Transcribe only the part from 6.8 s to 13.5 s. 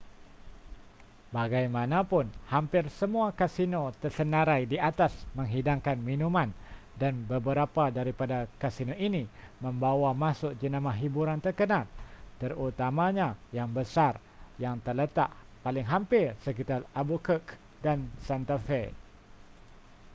dan beberapa daripada kasino ini membawa masuk jenama hiburan terkenal terutamanya